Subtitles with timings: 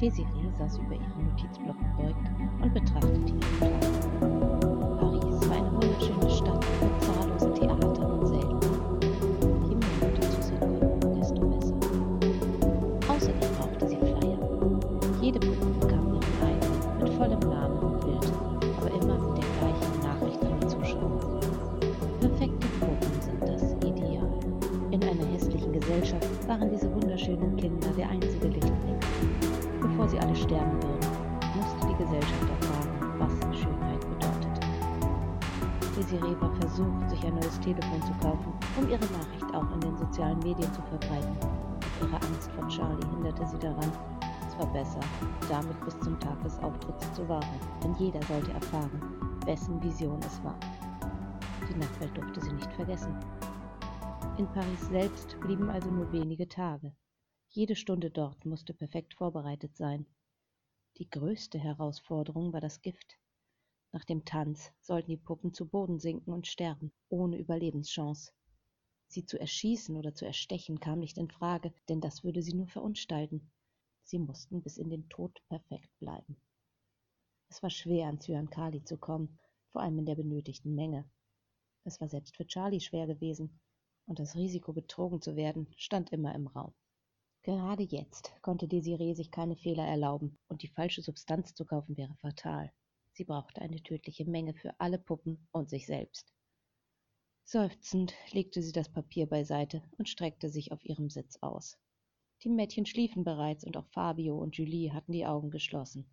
[0.00, 2.30] Desiree saß über ihren Notizblock gebeugt
[2.62, 4.57] und betrachtete ihren Plan.
[30.08, 31.06] Sie alle sterben würden,
[31.54, 34.60] musste die Gesellschaft erfahren, was Schönheit bedeutete.
[35.94, 39.98] Desiree war versucht, sich ein neues Telefon zu kaufen, um ihre Nachricht auch in den
[39.98, 41.36] sozialen Medien zu verbreiten.
[42.00, 43.92] Ihre Angst vor Charlie hinderte sie daran.
[44.48, 45.00] Es war besser,
[45.46, 49.02] damit bis zum Tag des Auftritts zu warten, denn jeder sollte erfahren,
[49.44, 50.56] wessen Vision es war.
[51.68, 53.14] Die Nachwelt durfte sie nicht vergessen.
[54.38, 56.94] In Paris selbst blieben also nur wenige Tage.
[57.50, 60.06] Jede Stunde dort musste perfekt vorbereitet sein.
[60.98, 63.18] Die größte Herausforderung war das Gift.
[63.90, 68.32] Nach dem Tanz sollten die Puppen zu Boden sinken und sterben, ohne Überlebenschance.
[69.06, 72.68] Sie zu erschießen oder zu erstechen kam nicht in Frage, denn das würde sie nur
[72.68, 73.50] verunstalten.
[74.02, 76.36] Sie mussten bis in den Tod perfekt bleiben.
[77.48, 79.38] Es war schwer, an Zyankali zu kommen,
[79.70, 81.10] vor allem in der benötigten Menge.
[81.84, 83.58] Es war selbst für Charlie schwer gewesen,
[84.04, 86.74] und das Risiko, betrogen zu werden, stand immer im Raum.
[87.48, 92.14] Gerade jetzt konnte Desiree sich keine Fehler erlauben, und die falsche Substanz zu kaufen wäre
[92.16, 92.70] fatal.
[93.14, 96.30] Sie brauchte eine tödliche Menge für alle Puppen und sich selbst.
[97.44, 101.78] Seufzend legte sie das Papier beiseite und streckte sich auf ihrem Sitz aus.
[102.42, 106.04] Die Mädchen schliefen bereits und auch Fabio und Julie hatten die Augen geschlossen.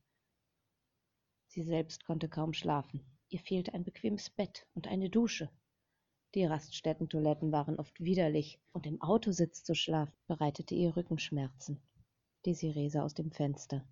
[1.47, 3.06] Sie selbst konnte kaum schlafen.
[3.28, 5.50] Ihr fehlte ein bequemes Bett und eine Dusche.
[6.35, 11.81] Die Raststättentoiletten waren oft widerlich, und im Autositz zu schlafen bereitete ihr Rückenschmerzen.
[12.46, 13.88] Desiree sah aus dem Fenster.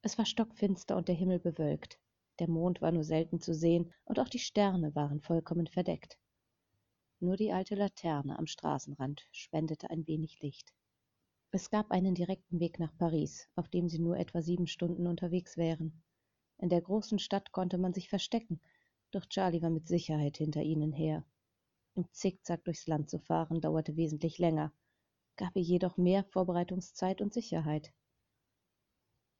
[0.00, 2.00] Es war stockfinster und der Himmel bewölkt.
[2.38, 6.18] Der Mond war nur selten zu sehen, und auch die Sterne waren vollkommen verdeckt.
[7.20, 10.72] Nur die alte Laterne am Straßenrand spendete ein wenig Licht.
[11.50, 15.58] Es gab einen direkten Weg nach Paris, auf dem sie nur etwa sieben Stunden unterwegs
[15.58, 16.02] wären.
[16.56, 18.62] In der großen Stadt konnte man sich verstecken,
[19.10, 21.22] doch Charlie war mit Sicherheit hinter ihnen her.
[21.96, 24.70] Im Zickzack durchs Land zu fahren dauerte wesentlich länger,
[25.36, 27.90] gab ihr jedoch mehr Vorbereitungszeit und Sicherheit.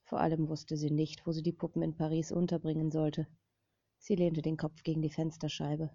[0.04, 3.26] Vor allem wusste sie nicht, wo sie die Puppen in Paris unterbringen sollte.
[3.98, 5.90] Sie lehnte den Kopf gegen die Fensterscheibe.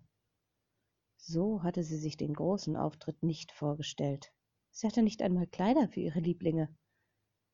[1.18, 4.32] So hatte sie sich den großen Auftritt nicht vorgestellt.
[4.70, 6.70] Sie hatte nicht einmal Kleider für ihre Lieblinge.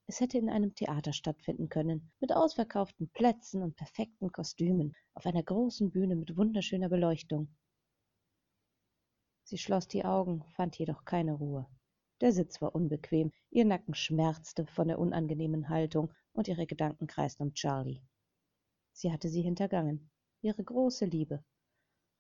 [0.06, 5.44] Es hätte in einem Theater stattfinden können, mit ausverkauften Plätzen und perfekten Kostümen, auf einer
[5.44, 7.56] großen Bühne mit wunderschöner Beleuchtung.
[9.50, 11.66] Sie schloss die Augen, fand jedoch keine Ruhe.
[12.20, 17.44] Der Sitz war unbequem, ihr Nacken schmerzte von der unangenehmen Haltung und ihre Gedanken kreisten
[17.44, 18.02] um Charlie.
[18.92, 20.10] Sie hatte sie hintergangen,
[20.42, 21.46] ihre große Liebe.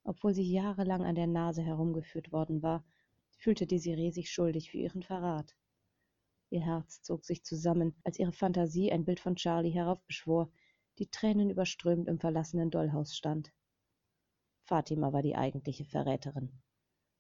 [0.06, 2.86] Obwohl sie jahrelang an der Nase herumgeführt worden war,
[3.36, 5.54] fühlte Desiree sich schuldig für ihren Verrat.
[6.50, 10.50] Ihr Herz zog sich zusammen, als ihre Fantasie ein Bild von Charlie heraufbeschwor,
[10.98, 13.52] die Tränen überströmt im verlassenen Dollhaus stand.
[14.64, 16.62] Fatima war die eigentliche Verräterin.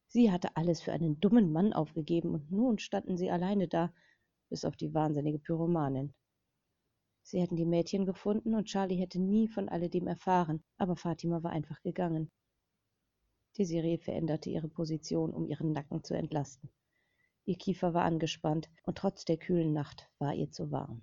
[0.09, 3.93] Sie hatte alles für einen dummen Mann aufgegeben, und nun standen sie alleine da,
[4.49, 6.13] bis auf die wahnsinnige Pyromanin.
[7.23, 11.51] Sie hätten die Mädchen gefunden, und Charlie hätte nie von alledem erfahren, aber Fatima war
[11.51, 12.31] einfach gegangen.
[13.57, 16.69] Desiree veränderte ihre Position, um ihren Nacken zu entlasten.
[17.43, 21.01] Ihr Kiefer war angespannt, und trotz der kühlen Nacht war ihr zu warm.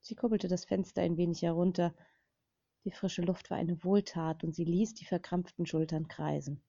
[0.00, 1.94] Sie kurbelte das Fenster ein wenig herunter.
[2.84, 6.62] Die frische Luft war eine Wohltat, und sie ließ die verkrampften Schultern kreisen.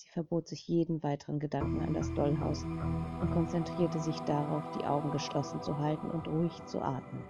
[0.00, 5.10] Sie verbot sich jeden weiteren Gedanken an das Dollhaus und konzentrierte sich darauf, die Augen
[5.10, 7.22] geschlossen zu halten und ruhig zu atmen.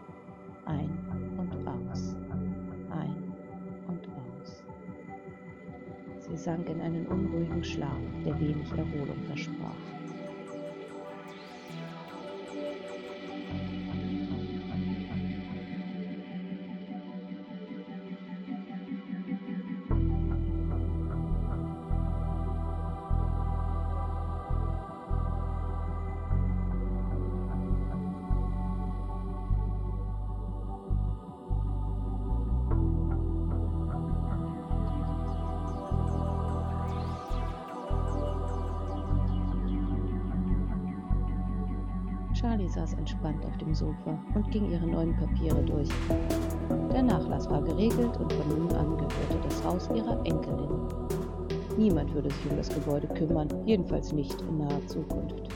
[0.66, 0.88] Ein
[1.36, 2.14] und aus,
[2.90, 3.34] ein
[3.88, 4.62] und aus.
[6.18, 9.99] Sie sank in einen unruhigen Schlaf, der wenig Erholung versprach.
[42.60, 45.88] Charlie saß entspannt auf dem Sofa und ging ihre neuen Papiere durch.
[46.92, 50.68] Der Nachlass war geregelt und von nun an gehörte das Haus ihrer Enkelin.
[51.78, 55.48] Niemand würde sich um das Gebäude kümmern, jedenfalls nicht in naher Zukunft.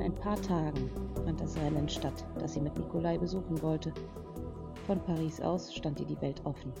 [0.00, 0.90] ein paar Tagen
[1.24, 3.92] fand das Rennen statt, das sie mit Nikolai besuchen wollte.
[4.86, 6.72] Von Paris aus stand ihr die Welt offen.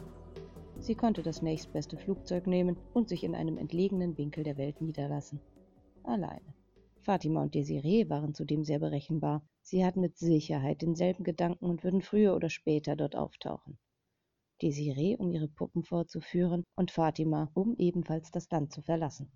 [0.80, 5.40] Sie konnte das nächstbeste Flugzeug nehmen und sich in einem entlegenen Winkel der Welt niederlassen.
[6.02, 6.55] Alleine.
[7.06, 9.48] Fatima und Desiree waren zudem sehr berechenbar.
[9.62, 13.78] Sie hatten mit Sicherheit denselben Gedanken und würden früher oder später dort auftauchen.
[14.60, 19.30] Desiree, um ihre Puppen vorzuführen, und Fatima, um ebenfalls das Land zu verlassen.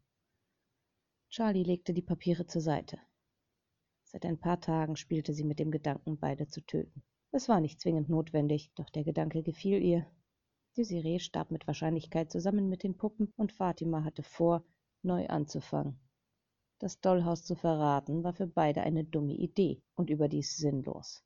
[1.29, 2.99] Charlie legte die Papiere zur Seite.
[4.03, 7.05] Seit ein paar Tagen spielte sie mit dem Gedanken, beide zu töten.
[7.31, 10.11] Es war nicht zwingend notwendig, doch der Gedanke gefiel ihr.
[10.77, 14.65] Desiree starb mit Wahrscheinlichkeit zusammen mit den Puppen und Fatima hatte vor,
[15.03, 16.01] neu anzufangen.
[16.81, 21.23] Das Dollhaus zu verraten, war für beide eine dumme Idee und überdies sinnlos.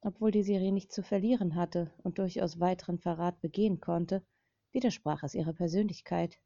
[0.00, 4.24] Obwohl die Serie nichts zu verlieren hatte und durchaus weiteren Verrat begehen konnte,
[4.72, 6.40] widersprach es ihrer Persönlichkeit.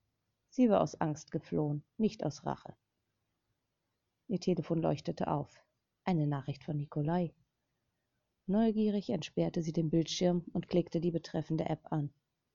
[0.49, 2.75] Sie war aus Angst geflohen, nicht aus Rache.
[4.26, 5.64] Ihr Telefon leuchtete auf.
[6.02, 7.32] Eine Nachricht von Nikolai.
[8.49, 12.12] Neugierig entsperrte sie den Bildschirm und klickte die betreffende App an.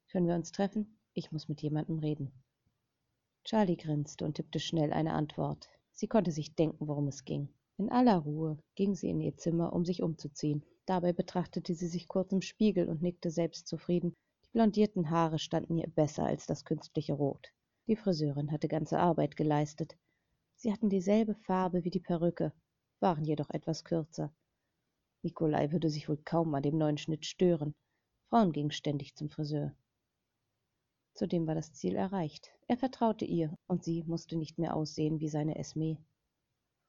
[0.09, 0.99] Können wir uns treffen?
[1.13, 2.33] Ich muss mit jemandem reden.
[3.43, 5.67] Charlie grinste und tippte schnell eine Antwort.
[5.91, 7.49] Sie konnte sich denken, worum es ging.
[7.77, 10.63] In aller Ruhe ging sie in ihr Zimmer, um sich umzuziehen.
[10.85, 14.15] Dabei betrachtete sie sich kurz im Spiegel und nickte selbstzufrieden.
[14.45, 17.51] Die blondierten Haare standen ihr besser als das künstliche Rot.
[17.87, 19.97] Die Friseurin hatte ganze Arbeit geleistet.
[20.55, 22.53] Sie hatten dieselbe Farbe wie die Perücke,
[22.99, 24.31] waren jedoch etwas kürzer.
[25.23, 27.73] Nikolai würde sich wohl kaum an dem neuen Schnitt stören.
[28.29, 29.75] Frauen gingen ständig zum Friseur.
[31.13, 32.51] Zudem war das Ziel erreicht.
[32.67, 35.97] Er vertraute ihr, und sie musste nicht mehr aussehen wie seine Esme.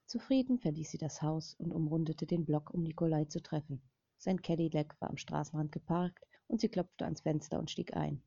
[0.05, 3.81] Zufrieden verließ sie das Haus und umrundete den Block, um Nikolai zu treffen.
[4.17, 8.21] Sein Cadillac war am Straßenrand geparkt, und sie klopfte ans Fenster und stieg ein.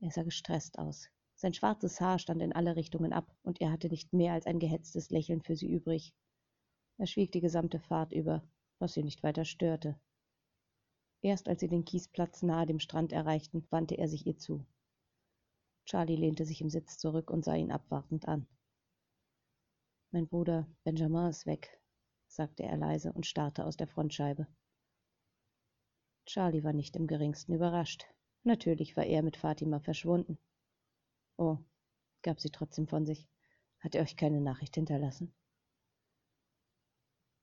[0.00, 1.08] Er sah gestresst aus.
[1.34, 4.58] Sein schwarzes Haar stand in alle Richtungen ab, und er hatte nicht mehr als ein
[4.58, 6.14] gehetztes Lächeln für sie übrig.
[6.98, 8.42] Er schwieg die gesamte Fahrt über,
[8.78, 9.98] was sie nicht weiter störte.
[11.22, 14.64] Erst als sie den Kiesplatz nahe dem Strand erreichten, wandte er sich ihr zu.
[15.88, 18.46] Charlie lehnte sich im Sitz zurück und sah ihn abwartend an.
[20.10, 21.80] Mein Bruder Benjamin ist weg,
[22.26, 24.46] sagte er leise und starrte aus der Frontscheibe.
[26.26, 28.04] Charlie war nicht im geringsten überrascht.
[28.42, 30.38] Natürlich war er mit Fatima verschwunden.
[31.38, 31.56] Oh,
[32.20, 33.26] gab sie trotzdem von sich.
[33.78, 35.32] Hat er euch keine Nachricht hinterlassen?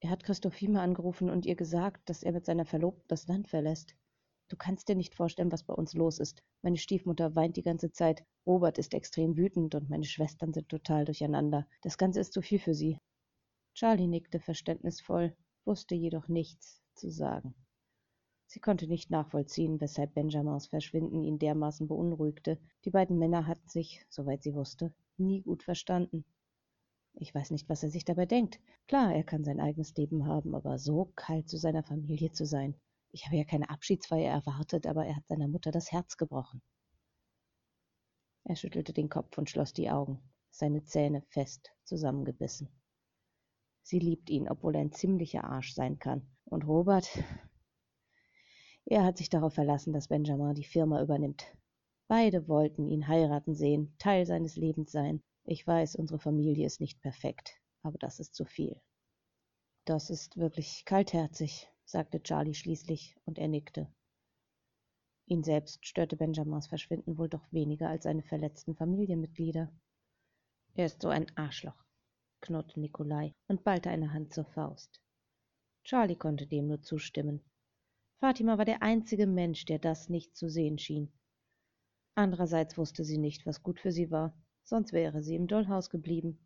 [0.02, 3.96] Er hat Christophime angerufen und ihr gesagt, dass er mit seiner Verlobten das Land verlässt.
[4.48, 6.44] Du kannst dir nicht vorstellen, was bei uns los ist.
[6.62, 8.24] Meine Stiefmutter weint die ganze Zeit.
[8.46, 11.68] Robert ist extrem wütend und meine Schwestern sind total durcheinander.
[11.82, 13.00] Das Ganze ist zu viel für sie.
[13.74, 17.56] Charlie nickte verständnisvoll, wusste jedoch nichts zu sagen.
[18.46, 22.60] Sie konnte nicht nachvollziehen, weshalb Benjamins Verschwinden ihn dermaßen beunruhigte.
[22.86, 26.24] Die beiden Männer hatten sich, soweit sie wusste, nie gut verstanden.
[27.16, 28.60] Ich weiß nicht, was er sich dabei denkt.
[28.88, 32.76] Klar, er kann sein eigenes Leben haben, aber so kalt zu seiner Familie zu sein.
[33.16, 36.62] Ich habe ja keine Abschiedsfeier erwartet, aber er hat seiner Mutter das Herz gebrochen.
[38.44, 42.68] Er schüttelte den Kopf und schloss die Augen, seine Zähne fest zusammengebissen.
[43.84, 46.28] Sie liebt ihn, obwohl er ein ziemlicher Arsch sein kann.
[46.44, 47.08] Und Robert,
[48.84, 51.56] er hat sich darauf verlassen, dass Benjamin die Firma übernimmt.
[52.10, 55.24] Beide wollten ihn heiraten sehen, Teil seines Lebens sein.
[55.46, 58.82] Ich weiß, unsere Familie ist nicht perfekt, aber das ist zu viel.
[59.86, 63.88] Das ist wirklich kaltherzig, sagte Charlie schließlich, und er nickte.
[65.28, 69.72] Ihn selbst störte Benjamins Verschwinden wohl doch weniger als seine verletzten Familienmitglieder.
[70.74, 71.86] Er ist so ein Arschloch,
[72.42, 75.00] knurrte Nikolai und ballte eine Hand zur Faust.
[75.84, 77.42] Charlie konnte dem nur zustimmen.
[78.18, 81.12] Fatima war der einzige Mensch, der das nicht zu sehen schien.
[82.16, 86.40] Andererseits wusste sie nicht, was gut für sie war, sonst wäre sie im Dollhaus geblieben.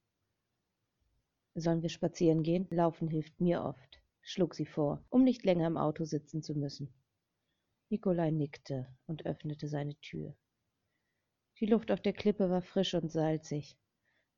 [1.56, 2.68] Sollen wir spazieren gehen?
[2.70, 6.94] Laufen hilft mir oft schlug sie vor, um nicht länger im Auto sitzen zu müssen.
[7.90, 10.36] Nikolai nickte und öffnete seine Tür.
[11.60, 13.76] Die Luft auf der Klippe war frisch und salzig.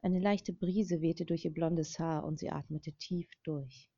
[0.01, 3.91] Eine leichte Brise wehte durch ihr blondes Haar und sie atmete tief durch.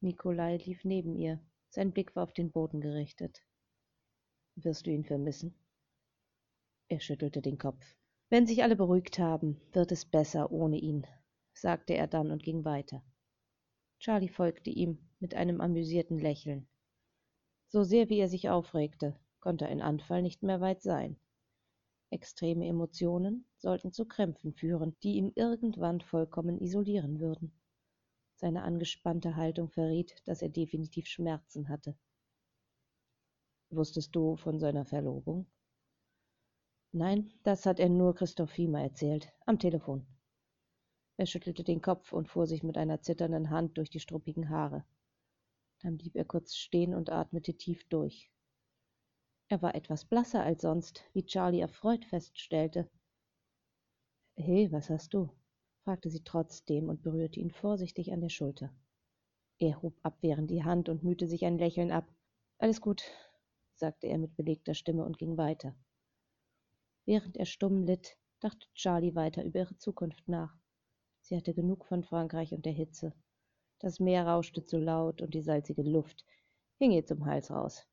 [0.00, 1.40] Nikolai lief neben ihr.
[1.70, 3.40] Sein Blick war auf den Boden gerichtet.
[4.54, 5.54] Wirst du ihn vermissen?
[6.88, 7.82] Er schüttelte den Kopf.
[8.28, 11.06] Wenn sich alle beruhigt haben, wird es besser ohne ihn,
[11.54, 13.02] sagte er dann und ging weiter.
[13.98, 16.68] Charlie folgte ihm mit einem amüsierten Lächeln.
[17.68, 21.16] So sehr wie er sich aufregte, konnte ein Anfall nicht mehr weit sein.
[22.10, 27.52] Extreme Emotionen sollten zu Krämpfen führen, die ihn irgendwann vollkommen isolieren würden.
[28.36, 31.96] Seine angespannte Haltung verriet, dass er definitiv Schmerzen hatte.
[33.70, 35.46] Wusstest du von seiner Verlobung?
[36.92, 40.06] Nein, das hat er nur Christophima erzählt, am Telefon.
[41.16, 44.84] Er schüttelte den Kopf und fuhr sich mit einer zitternden Hand durch die struppigen Haare.
[45.80, 48.30] Dann blieb er kurz stehen und atmete tief durch.
[49.48, 52.90] Er war etwas blasser als sonst, wie Charlie erfreut feststellte.
[54.36, 55.30] Hey, was hast du?
[55.84, 58.74] fragte sie trotzdem und berührte ihn vorsichtig an der Schulter.
[59.58, 62.10] Er hob abwehrend die Hand und mühte sich ein Lächeln ab.
[62.58, 63.04] Alles gut,
[63.76, 65.76] sagte er mit belegter Stimme und ging weiter.
[67.04, 70.58] Während er stumm litt, dachte Charlie weiter über ihre Zukunft nach.
[71.24, 73.14] Sie hatte genug von Frankreich und der Hitze.
[73.78, 76.22] Das Meer rauschte zu laut und die salzige Luft
[76.78, 77.88] hing ihr zum Hals raus.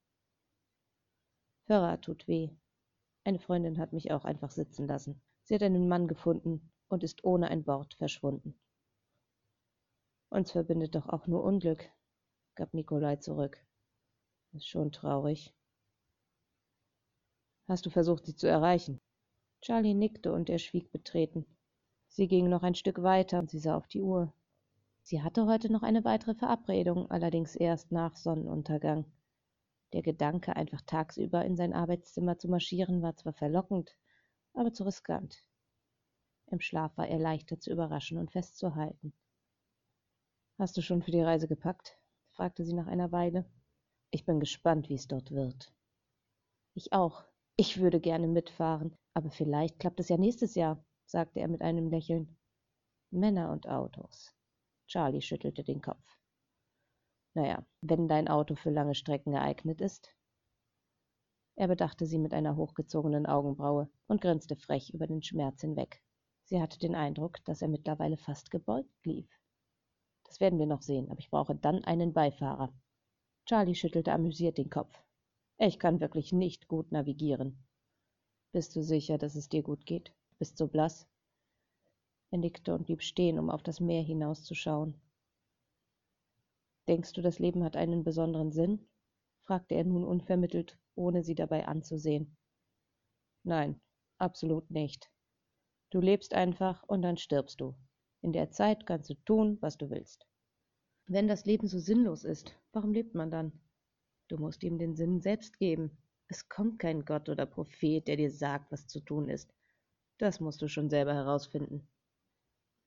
[1.68, 2.50] Hörrer tut weh.
[3.24, 5.22] Eine Freundin hat mich auch einfach sitzen lassen.
[5.44, 8.60] Sie hat einen Mann gefunden und ist ohne ein Wort verschwunden.
[10.30, 11.90] Uns verbindet doch auch nur Unglück,
[12.56, 13.66] gab Nikolai zurück.
[14.52, 15.54] Ist schon traurig.
[17.70, 19.00] Hast du versucht, sie zu erreichen?
[19.62, 21.46] Charlie nickte und er schwieg betreten.
[22.14, 24.34] Sie ging noch ein Stück weiter und sie sah auf die Uhr.
[25.02, 29.06] Sie hatte heute noch eine weitere Verabredung, allerdings erst nach Sonnenuntergang.
[29.94, 33.96] Der Gedanke, einfach tagsüber in sein Arbeitszimmer zu marschieren, war zwar verlockend,
[34.54, 35.46] aber zu riskant.
[36.48, 39.14] Im Schlaf war er leichter zu überraschen und festzuhalten.
[40.60, 41.98] Hast du schon für die Reise gepackt?
[42.32, 43.46] fragte sie nach einer Weile.
[44.10, 45.74] Ich bin gespannt, wie es dort wird.
[46.74, 47.24] Ich auch.
[47.56, 51.90] Ich würde gerne mitfahren, aber vielleicht klappt es ja nächstes Jahr, sagte er mit einem
[51.90, 52.38] Lächeln.
[53.12, 54.34] Männer und Autos.
[54.88, 56.18] Charlie schüttelte den Kopf.
[57.34, 60.16] Naja, wenn dein Auto für lange Strecken geeignet ist.
[61.56, 66.02] Er bedachte sie mit einer hochgezogenen Augenbraue und grinste frech über den Schmerz hinweg.
[66.46, 69.30] Sie hatte den Eindruck, dass er mittlerweile fast gebeugt lief.
[70.24, 72.74] Das werden wir noch sehen, aber ich brauche dann einen Beifahrer.
[73.46, 74.98] Charlie schüttelte amüsiert den Kopf.
[75.58, 77.68] Ich kann wirklich nicht gut navigieren.
[78.54, 80.14] Bist du sicher, dass es dir gut geht?
[80.42, 81.08] Bist so blass?
[82.32, 85.00] Er nickte und blieb stehen, um auf das Meer hinauszuschauen.
[86.88, 88.90] Denkst du, das Leben hat einen besonderen Sinn?
[89.44, 92.36] fragte er nun unvermittelt, ohne sie dabei anzusehen.
[93.44, 93.80] Nein,
[94.18, 95.12] absolut nicht.
[95.92, 97.76] Du lebst einfach und dann stirbst du.
[98.24, 100.26] In der Zeit kannst du tun, was du willst.
[101.06, 103.62] Wenn das Leben so sinnlos ist, warum lebt man dann?
[104.28, 106.00] Du musst ihm den Sinn selbst geben.
[106.30, 109.54] Es kommt kein Gott oder Prophet, der dir sagt, was zu tun ist.
[110.22, 111.90] Das musst du schon selber herausfinden.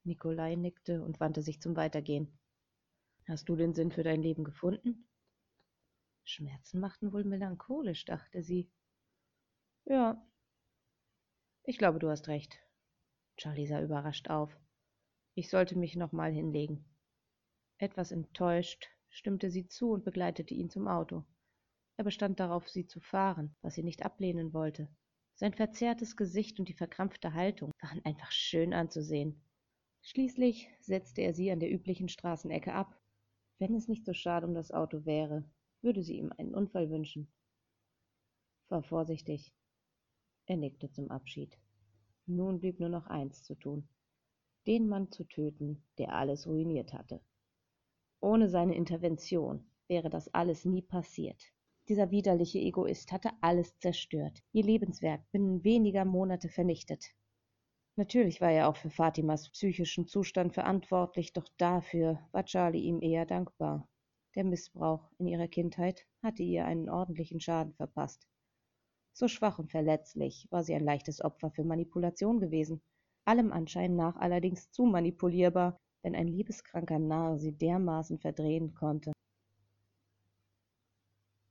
[0.05, 2.39] Nikolai nickte und wandte sich zum Weitergehen.
[3.27, 5.09] Hast du den Sinn für dein Leben gefunden?
[6.23, 8.71] Schmerzen machten wohl melancholisch, dachte sie.
[9.85, 10.25] Ja,
[11.65, 12.57] ich glaube, du hast recht.
[13.37, 14.57] Charlie sah überrascht auf.
[15.35, 16.85] Ich sollte mich noch mal hinlegen.
[17.79, 21.25] Etwas enttäuscht stimmte sie zu und begleitete ihn zum Auto.
[21.97, 24.89] Er bestand darauf, sie zu fahren, was sie nicht ablehnen wollte.
[25.37, 29.43] Sein verzerrtes Gesicht und die verkrampfte Haltung waren einfach schön anzusehen.
[30.03, 33.01] Schließlich setzte er sie an der üblichen Straßenecke ab.
[33.59, 35.45] Wenn es nicht so schade um das Auto wäre,
[35.83, 37.33] würde sie ihm einen Unfall wünschen.
[38.69, 39.53] Fahr vorsichtig.
[40.47, 41.59] Er nickte zum Abschied.
[42.27, 43.89] Nun blieb nur noch eins zu tun.
[44.67, 47.21] Den Mann zu töten, der alles ruiniert hatte.
[48.21, 51.53] Ohne seine Intervention wäre das alles nie passiert.
[51.89, 57.13] Dieser widerliche Egoist hatte alles zerstört, ihr Lebenswerk binnen weniger Monate vernichtet.
[57.97, 63.27] Natürlich war er auch für Fatimas psychischen Zustand verantwortlich, doch dafür war Charlie ihm eher
[63.27, 63.87] dankbar.
[64.35, 68.27] Der Missbrauch in ihrer Kindheit hatte ihr einen ordentlichen Schaden verpasst.
[69.13, 72.81] So schwach und verletzlich war sie ein leichtes Opfer für Manipulation gewesen,
[73.27, 79.13] allem Anschein nach allerdings zu manipulierbar, wenn ein liebeskranker Narr sie dermaßen verdrehen konnte.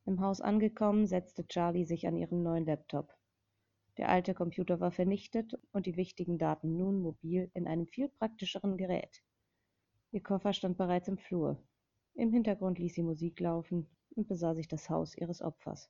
[0.05, 3.15] Im Haus angekommen, setzte Charlie sich an ihren neuen Laptop.
[3.97, 8.75] Der alte Computer war vernichtet und die wichtigen Daten nun mobil in einem viel praktischeren
[8.75, 9.23] Gerät.
[10.11, 11.57] Ihr Koffer stand bereits im Flur.
[12.15, 15.89] Im Hintergrund ließ sie Musik laufen und besah sich das Haus ihres Opfers.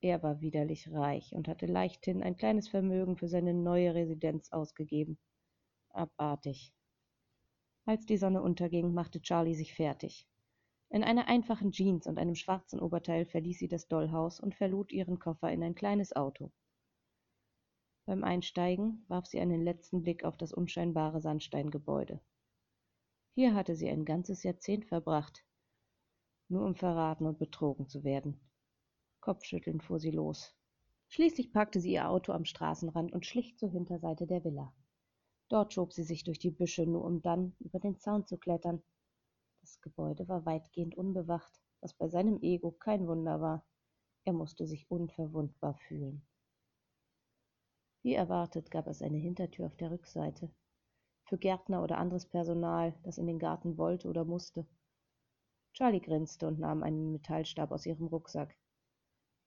[0.00, 5.18] Er war widerlich reich und hatte leichthin ein kleines Vermögen für seine neue Residenz ausgegeben.
[5.88, 6.72] Abartig.
[7.86, 10.28] Als die Sonne unterging, machte Charlie sich fertig.
[10.88, 15.18] In einer einfachen Jeans und einem schwarzen Oberteil verließ sie das Dollhaus und verlud ihren
[15.18, 16.52] Koffer in ein kleines Auto.
[18.06, 22.20] Beim Einsteigen warf sie einen letzten Blick auf das unscheinbare Sandsteingebäude.
[23.34, 25.44] Hier hatte sie ein ganzes Jahrzehnt verbracht,
[26.48, 28.40] nur um verraten und betrogen zu werden.
[29.20, 30.54] Kopfschüttelnd fuhr sie los.
[31.08, 34.72] Schließlich parkte sie ihr Auto am Straßenrand und schlich zur Hinterseite der Villa.
[35.48, 38.82] Dort schob sie sich durch die Büsche, nur um dann über den Zaun zu klettern.
[39.66, 43.66] Das Gebäude war weitgehend unbewacht, was bei seinem Ego kein Wunder war.
[44.24, 46.24] Er musste sich unverwundbar fühlen.
[48.04, 50.52] Wie erwartet gab es eine Hintertür auf der Rückseite.
[51.24, 54.68] für Gärtner oder anderes Personal, das in den Garten wollte oder musste.
[55.72, 58.56] Charlie grinste und nahm einen Metallstab aus ihrem Rucksack.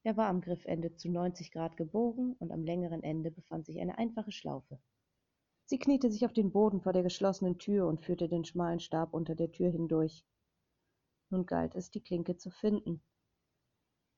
[0.04, 3.98] Er war am Griffende zu 90 Grad gebogen und am längeren Ende befand sich eine
[3.98, 4.82] einfache Schlaufe.
[5.70, 9.14] Sie kniete sich auf den Boden vor der geschlossenen Tür und führte den schmalen Stab
[9.14, 10.26] unter der Tür hindurch.
[11.30, 13.04] Nun galt es, die Klinke zu finden.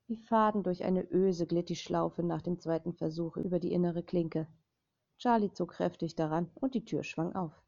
[0.08, 4.02] Wie Faden durch eine Öse glitt die Schlaufe nach dem zweiten Versuch über die innere
[4.02, 4.48] Klinke.
[5.18, 7.62] Charlie zog kräftig daran und die Tür schwang auf.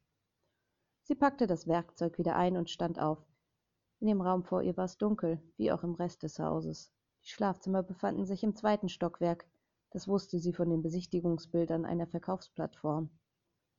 [1.02, 3.22] Sie packte das Werkzeug wieder ein und stand auf.
[4.00, 6.90] In dem Raum vor ihr war es dunkel, wie auch im Rest des Hauses.
[7.22, 9.46] Die Schlafzimmer befanden sich im zweiten Stockwerk.
[9.90, 13.10] Das wusste sie von den Besichtigungsbildern einer Verkaufsplattform.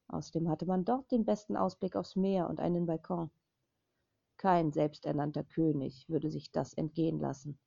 [0.07, 3.31] Außerdem hatte man dort den besten Ausblick aufs Meer und einen Balkon.
[4.37, 7.57] Kein selbsternannter König würde sich das entgehen lassen.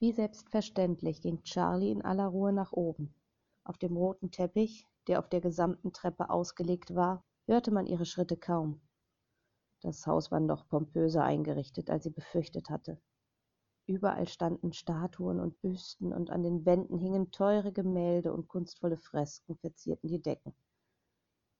[0.00, 3.14] Wie selbstverständlich ging Charlie in aller Ruhe nach oben.
[3.64, 8.36] Auf dem roten Teppich, der auf der gesamten Treppe ausgelegt war, hörte man ihre Schritte
[8.36, 8.80] kaum.
[9.80, 13.00] Das Haus war noch pompöser eingerichtet, als sie befürchtet hatte.
[13.86, 19.56] Überall standen Statuen und Büsten und an den Wänden hingen teure Gemälde und kunstvolle Fresken
[19.56, 20.54] verzierten die Decken.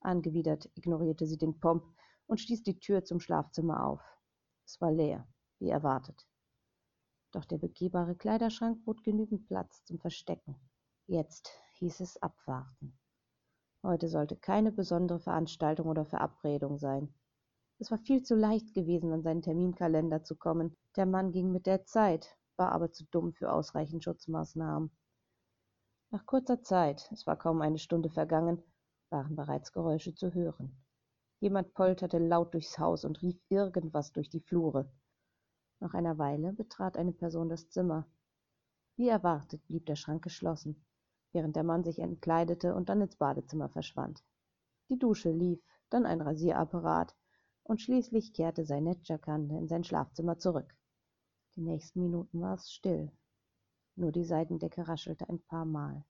[0.05, 1.83] Angewidert ignorierte sie den Pomp
[2.27, 4.01] und stieß die Tür zum Schlafzimmer auf.
[4.65, 5.27] Es war leer,
[5.59, 6.27] wie erwartet.
[7.31, 10.55] Doch der begehbare Kleiderschrank bot genügend Platz zum Verstecken.
[11.07, 12.97] Jetzt hieß es abwarten.
[13.83, 17.13] Heute sollte keine besondere Veranstaltung oder Verabredung sein.
[17.77, 20.77] Es war viel zu leicht gewesen, an seinen Terminkalender zu kommen.
[20.95, 24.89] Der Mann ging mit der Zeit, war aber zu dumm für ausreichend Schutzmaßnahmen.
[26.11, 28.63] Nach kurzer Zeit, es war kaum eine Stunde vergangen,
[29.09, 30.75] waren bereits Geräusche zu hören.
[31.39, 34.89] Jemand polterte laut durchs Haus und rief irgendwas durch die Flure.
[35.79, 38.07] Nach einer Weile betrat eine Person das Zimmer.
[38.95, 40.85] Wie erwartet blieb der Schrank geschlossen,
[41.33, 44.23] während der Mann sich entkleidete und dann ins Badezimmer verschwand.
[44.89, 47.15] Die Dusche lief, dann ein Rasierapparat,
[47.63, 50.75] und schließlich kehrte sein Netschakante in sein Schlafzimmer zurück.
[51.55, 53.11] Die nächsten Minuten war es still.
[53.95, 56.05] Nur die Seitendecke raschelte ein paar Mal.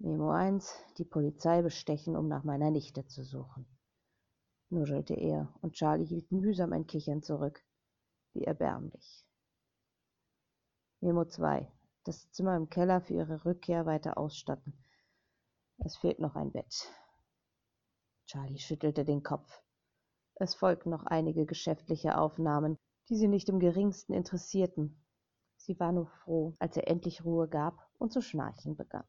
[0.00, 3.66] Memo 1, die Polizei bestechen, um nach meiner Nichte zu suchen,
[4.70, 7.64] nuschelte er, und Charlie hielt mühsam ein Kichern zurück.
[8.32, 9.26] Wie erbärmlich.
[11.00, 11.68] Memo 2,
[12.04, 14.84] das Zimmer im Keller für ihre Rückkehr weiter ausstatten.
[15.78, 16.88] Es fehlt noch ein Bett.
[18.26, 19.64] Charlie schüttelte den Kopf.
[20.36, 25.04] Es folgten noch einige geschäftliche Aufnahmen, die sie nicht im geringsten interessierten.
[25.56, 29.08] Sie war nur froh, als er endlich Ruhe gab und zu schnarchen begann.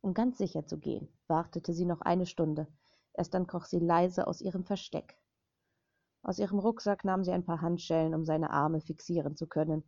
[0.00, 2.66] Um ganz sicher zu gehen, wartete sie noch eine Stunde,
[3.14, 5.16] erst dann kroch sie leise aus ihrem Versteck.
[6.22, 9.82] Aus ihrem Rucksack nahm sie ein paar Handschellen, um seine Arme fixieren zu können.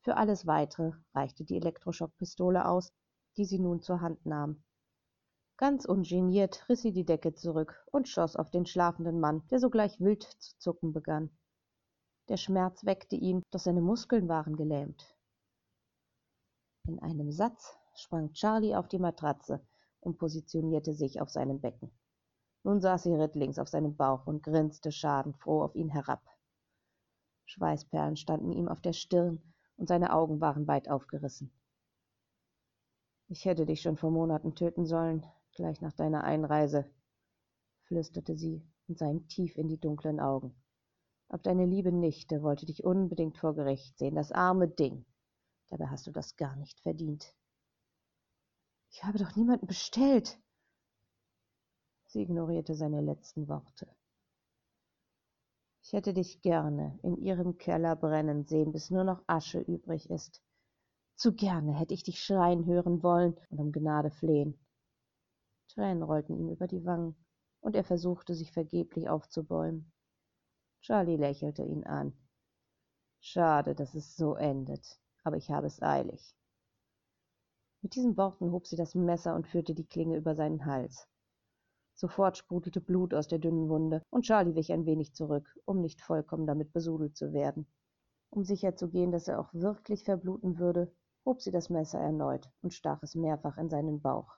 [0.00, 2.92] Für alles Weitere reichte die Elektroschockpistole aus,
[3.36, 4.62] die sie nun zur Hand nahm.
[5.56, 10.00] Ganz ungeniert riß sie die Decke zurück und schoss auf den schlafenden Mann, der sogleich
[10.00, 11.30] wild zu zucken begann.
[12.28, 15.16] Der Schmerz weckte ihn, doch seine Muskeln waren gelähmt.
[16.88, 19.64] In einem Satz sprang Charlie auf die Matratze
[20.00, 21.90] und positionierte sich auf seinem Becken.
[22.64, 26.22] Nun saß sie rittlings auf seinem Bauch und grinste schadenfroh auf ihn herab.
[27.46, 29.42] Schweißperlen standen ihm auf der Stirn
[29.76, 31.52] und seine Augen waren weit aufgerissen.
[33.28, 36.90] Ich hätte dich schon vor Monaten töten sollen, gleich nach deiner Einreise,
[37.84, 40.54] flüsterte sie und sah ihm tief in die dunklen Augen.
[41.28, 45.04] Aber deine liebe Nichte wollte dich unbedingt vor Gericht sehen, das arme Ding.
[45.68, 47.34] Dabei hast du das gar nicht verdient.
[49.02, 50.38] Ich habe doch niemanden bestellt.
[52.06, 53.88] Sie ignorierte seine letzten Worte.
[55.82, 60.40] Ich hätte dich gerne in ihrem Keller brennen sehen, bis nur noch Asche übrig ist.
[61.16, 64.56] Zu gerne hätte ich dich schreien hören wollen und um Gnade flehen.
[65.66, 67.16] Tränen rollten ihm über die Wangen,
[67.60, 69.90] und er versuchte, sich vergeblich aufzubäumen.
[70.80, 72.12] Charlie lächelte ihn an.
[73.18, 76.36] Schade, dass es so endet, aber ich habe es eilig.
[77.82, 81.08] Mit diesen Worten hob sie das Messer und führte die Klinge über seinen Hals.
[81.94, 86.00] Sofort sprudelte Blut aus der dünnen Wunde, und Charlie wich ein wenig zurück, um nicht
[86.00, 87.66] vollkommen damit besudelt zu werden.
[88.30, 92.48] Um sicher zu gehen, dass er auch wirklich verbluten würde, hob sie das Messer erneut
[92.62, 94.36] und stach es mehrfach in seinen Bauch.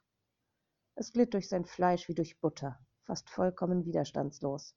[0.95, 4.75] Es glitt durch sein Fleisch wie durch Butter, fast vollkommen widerstandslos.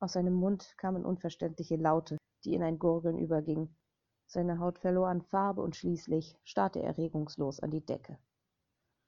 [0.00, 3.74] Aus seinem Mund kamen unverständliche Laute, die in ein Gurgeln übergingen,
[4.26, 8.18] seine Haut verlor an Farbe und schließlich starrte er regungslos an die Decke.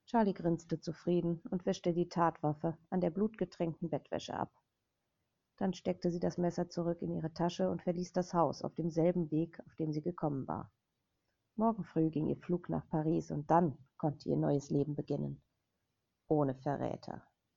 [0.05, 4.51] Charlie grinste zufrieden und wischte die Tatwaffe an der blutgetränkten Bettwäsche ab.
[5.57, 9.29] Dann steckte sie das Messer zurück in ihre Tasche und verließ das Haus auf demselben
[9.29, 10.71] Weg, auf dem sie gekommen war.
[11.55, 15.41] Morgen früh ging ihr Flug nach Paris und dann konnte ihr neues Leben beginnen.
[16.29, 17.27] Ohne Verräter.